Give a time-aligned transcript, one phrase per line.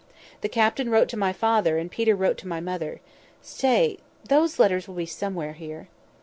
[0.41, 3.01] The captain wrote to my father, and Peter wrote to my mother.
[3.43, 3.99] Stay!
[4.27, 5.89] those letters will be somewhere here."